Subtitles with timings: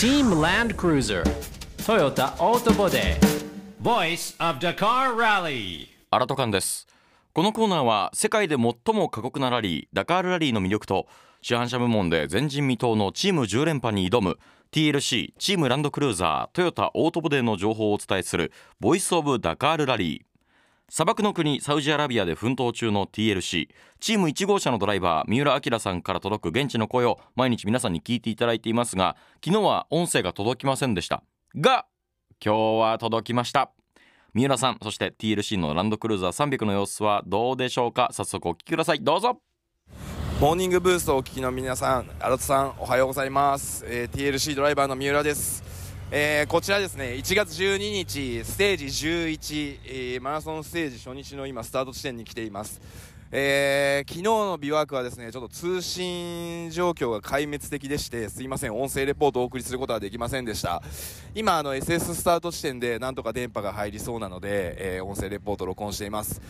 [0.00, 1.22] Team Land Cruiser
[1.76, 3.18] Toyota Auto Body
[3.82, 5.88] Voice of Dakar Rally.
[6.10, 6.86] アラトカンです。
[7.34, 11.06] このコーナーは世界で最も過酷なラリーダカールラリーの魅力と
[11.42, 14.38] 市販車部門で前人未到のチーム10連覇に挑む
[14.72, 20.29] TLC チームランドクルーザートヨタオートボデーの情報をお伝えするボイスオブダカールラリー
[20.92, 23.68] 砂漠の国サウジアラビアで奮闘中の TLC
[24.00, 31.22] チーム1号車のドライバー三浦明さんから届く現地の声を毎日皆さんに聞いていただいていますが昨日は音声が届きませんでした。
[31.54, 31.86] が
[32.44, 33.70] 今日は届きました。
[34.34, 38.08] 三浦さんそして TLC のランドクルーザー300の様子はどうでしょうか？
[38.10, 38.98] 早速お聞きください。
[39.00, 39.40] どうぞ。
[40.40, 43.84] モーニングブースをお聞きの皆さん、新田さん、おはようございます。
[43.86, 45.69] えー TLC ドライバーの三浦です。
[46.12, 52.80] えーこちらですね、1月12日、ステージ11、えーマラソンステージ初日の今、スタート地点に来ています。
[53.30, 60.82] えー昨日のビワークはですね、ちょっと通信状況が壊滅的でして、すいません、音声レポートをお送りすることはできませんでした。
[61.32, 66.42] 今、あの SS スタート地点でなんとか電波が入りそうなので、えー音声レポート録音しています。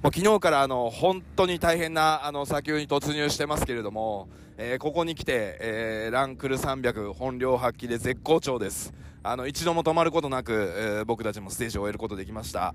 [0.00, 4.28] もう昨日からあの本当に大変なあの砂丘に突入してますけれども、
[4.60, 8.92] えーここに来て、えーランクル300本領発揮で絶好調です。
[9.22, 12.74] あの一度も止まることなく、えー僕たちもステージを終えることできました。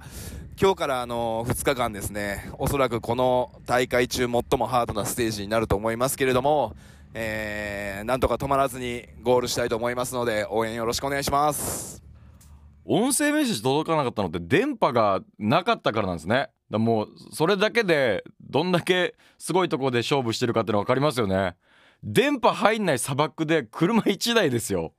[0.57, 6.73] 今日からあの2日間ですねおそらくこの大会中最もハードなステージになると思いますけれども、
[7.13, 12.01] えーなんとか止まらずにゴールしたいと思いますので応援よろしくお願いします。
[12.85, 16.47] 音声メッセージ届かなかったのって電波がなかったからなんですね。
[16.71, 18.23] だもうそれだけで
[18.53, 21.55] どんだけすごいとこで勝負してるかっての分かりますよね。
[22.03, 24.93] 電波入んない砂漠で車1台ですよ。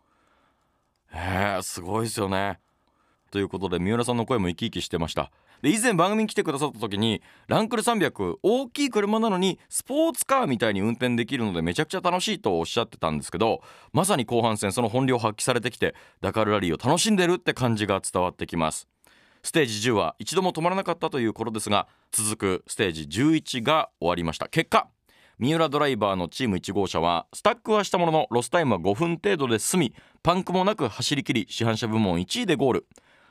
[1.13, 2.59] へえすごいですよね。
[3.31, 5.31] ということで三浦さんの声も生き生きしてました。
[5.63, 18.89] で以前番組に来てくださった時にランクル300大きい車なのにスポーツカーみたいに運転できるのでめちゃくちゃ楽しいとおっしゃってたんですけどまさに後半戦その本領発揮されてきてダカールラリーを楽しんでるって感じが伝わってきます。
[19.45, 24.49] ステージ10は一度も止まらなかったという頃ですが続くステージ11が終わりました。
[24.49, 24.89] 結果
[25.39, 32.87] 三浦ドライバーのチーム1号車はスタックはしたもののロスタイムは5分程度で済みパンクもなく走り切り市販車部門1位でゴール。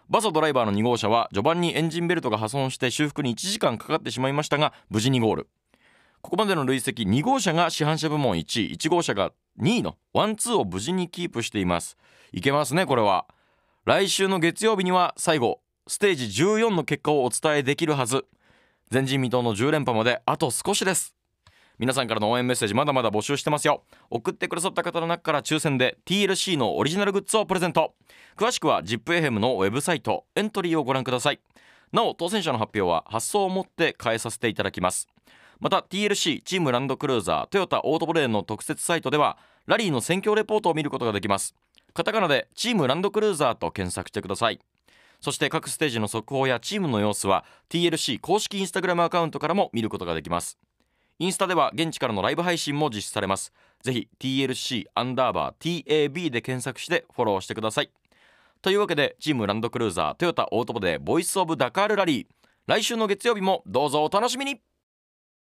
[0.09, 5.50] バソドライバーの2号車は序盤にエンジンベルトが破損して修復に1時間かかってしまいましたが無事にゴール。
[6.22, 8.73] ここまでの累積2号車が市販車部門1位。
[8.73, 11.97] 1号車が2位のワンツーを無事にキープしています。
[12.34, 13.25] いけますねこれは。
[13.85, 15.62] 来週の月曜日には最後。
[15.86, 18.26] ステージ14の結果をお伝えできるはず。
[18.90, 21.14] 前人未到の10連覇まであと少しです。
[21.78, 23.84] 皆さんからの応援メッセージまだまだ募集してますよ。
[24.10, 27.96] 送ってくださった方の中から抽選で TLC のオリジナルグッズをプレゼント。
[28.38, 31.42] 詳しくは ZIPFM のウェブサイトエントリーをご覧ください。
[31.92, 35.10] なお当選者の発表は発送をもって変えさせていただきます。
[35.60, 41.56] また TLC チームランドクルーザートヨタオートボレーの特設サイトではラリーの選挙レポートを見ることができます。
[41.94, 44.60] カタカナでチームランドクルーザーと検索してください。
[45.23, 50.57] そして各ステージの速報やチームの様子は TLC 公式インスタグラムアカウントからも見ることができます。
[51.17, 53.53] インスタでは現地からのライブ配信も実施されます。
[53.81, 57.89] ぜひ TLC アンダーバー TAB で検索してフォローしてください。
[58.61, 62.28] というわけでチームランドクルーザートヨタオートボでボイスオブダカールラリー
[62.67, 64.59] 来週の月曜日もどうぞお楽しみに。